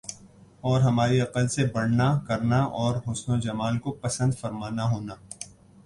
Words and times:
اور 0.63 0.81
ہماری 0.81 1.19
عقل 1.19 1.47
سے 1.47 1.65
بڑھنا 1.65 2.07
کرنا 2.27 2.63
اور 2.79 2.95
حسن 3.07 3.31
و 3.31 3.39
جمال 3.39 3.77
کو 3.79 3.91
پسند 4.01 4.33
فرمانا 4.39 4.89
ہونا 4.91 5.15